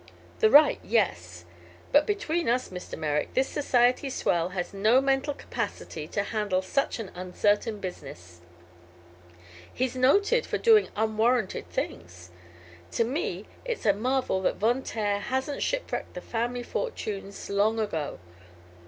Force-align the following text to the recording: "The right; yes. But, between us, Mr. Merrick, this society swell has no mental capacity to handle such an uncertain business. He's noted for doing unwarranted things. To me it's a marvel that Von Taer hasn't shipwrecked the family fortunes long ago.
"The 0.39 0.49
right; 0.49 0.79
yes. 0.83 1.45
But, 1.91 2.07
between 2.07 2.49
us, 2.49 2.69
Mr. 2.69 2.97
Merrick, 2.97 3.35
this 3.35 3.47
society 3.47 4.09
swell 4.09 4.49
has 4.49 4.73
no 4.73 4.99
mental 4.99 5.35
capacity 5.35 6.07
to 6.07 6.23
handle 6.23 6.63
such 6.63 6.97
an 6.97 7.11
uncertain 7.13 7.79
business. 7.79 8.41
He's 9.71 9.95
noted 9.95 10.47
for 10.47 10.57
doing 10.57 10.89
unwarranted 10.95 11.69
things. 11.69 12.31
To 12.93 13.03
me 13.03 13.45
it's 13.63 13.85
a 13.85 13.93
marvel 13.93 14.41
that 14.41 14.55
Von 14.55 14.81
Taer 14.81 15.19
hasn't 15.19 15.61
shipwrecked 15.61 16.15
the 16.15 16.21
family 16.21 16.63
fortunes 16.63 17.47
long 17.51 17.79
ago. 17.79 18.17